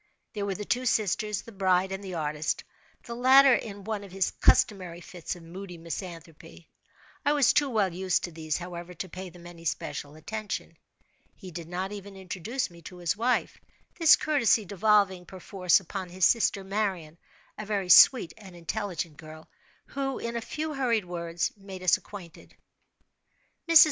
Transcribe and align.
There 0.33 0.47
were 0.47 0.55
the 0.55 0.65
two 0.65 0.87
sisters, 0.87 1.43
the 1.43 1.51
bride, 1.51 1.91
and 1.91 2.03
the 2.03 2.15
artist—the 2.15 3.13
latter 3.13 3.53
in 3.53 3.83
one 3.83 4.03
of 4.03 4.11
his 4.11 4.31
customary 4.31 4.99
fits 4.99 5.35
of 5.35 5.43
moody 5.43 5.77
misanthropy. 5.77 6.71
I 7.23 7.33
was 7.33 7.53
too 7.53 7.69
well 7.69 7.93
used 7.93 8.23
to 8.23 8.31
these, 8.31 8.57
however, 8.57 8.95
to 8.95 9.07
pay 9.09 9.29
them 9.29 9.45
any 9.45 9.63
special 9.63 10.15
attention. 10.15 10.75
He 11.35 11.51
did 11.51 11.67
not 11.67 11.91
even 11.91 12.15
introduce 12.17 12.71
me 12.71 12.81
to 12.81 12.97
his 12.97 13.15
wife—this 13.15 14.15
courtesy 14.15 14.65
devolving, 14.65 15.23
per 15.27 15.39
force, 15.39 15.79
upon 15.79 16.09
his 16.09 16.25
sister 16.25 16.63
Marian—a 16.63 17.63
very 17.63 17.89
sweet 17.89 18.33
and 18.39 18.55
intelligent 18.55 19.17
girl, 19.17 19.49
who, 19.85 20.17
in 20.17 20.35
a 20.35 20.41
few 20.41 20.73
hurried 20.73 21.05
words, 21.05 21.51
made 21.55 21.83
us 21.83 21.95
acquainted. 21.95 22.55
Mrs. 23.69 23.79